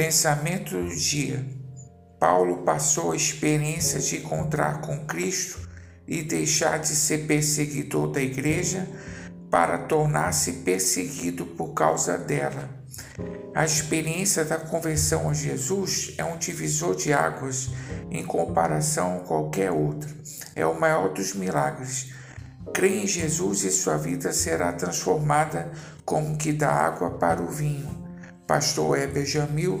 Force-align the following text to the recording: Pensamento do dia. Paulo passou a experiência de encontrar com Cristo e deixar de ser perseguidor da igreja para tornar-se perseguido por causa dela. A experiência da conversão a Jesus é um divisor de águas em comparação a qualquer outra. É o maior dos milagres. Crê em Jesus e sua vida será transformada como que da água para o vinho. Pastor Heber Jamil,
Pensamento 0.00 0.82
do 0.82 0.96
dia. 0.96 1.44
Paulo 2.18 2.62
passou 2.62 3.12
a 3.12 3.16
experiência 3.16 4.00
de 4.00 4.16
encontrar 4.16 4.80
com 4.80 5.04
Cristo 5.04 5.68
e 6.08 6.22
deixar 6.22 6.78
de 6.78 6.88
ser 6.88 7.26
perseguidor 7.26 8.10
da 8.10 8.22
igreja 8.22 8.88
para 9.50 9.76
tornar-se 9.76 10.52
perseguido 10.64 11.44
por 11.44 11.74
causa 11.74 12.16
dela. 12.16 12.70
A 13.54 13.62
experiência 13.62 14.42
da 14.42 14.56
conversão 14.56 15.28
a 15.28 15.34
Jesus 15.34 16.14
é 16.16 16.24
um 16.24 16.38
divisor 16.38 16.96
de 16.96 17.12
águas 17.12 17.68
em 18.10 18.24
comparação 18.24 19.18
a 19.18 19.20
qualquer 19.20 19.70
outra. 19.70 20.08
É 20.56 20.64
o 20.64 20.80
maior 20.80 21.12
dos 21.12 21.34
milagres. 21.34 22.14
Crê 22.72 23.02
em 23.02 23.06
Jesus 23.06 23.64
e 23.64 23.70
sua 23.70 23.98
vida 23.98 24.32
será 24.32 24.72
transformada 24.72 25.70
como 26.06 26.38
que 26.38 26.54
da 26.54 26.70
água 26.70 27.10
para 27.18 27.42
o 27.42 27.50
vinho. 27.50 28.00
Pastor 28.50 28.98
Heber 28.98 29.24
Jamil, 29.24 29.80